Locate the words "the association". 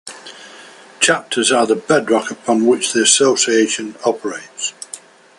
2.91-3.95